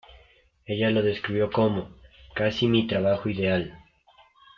[0.65, 1.91] Ella lo describió como
[2.33, 3.77] "casi mi trabajo ideal".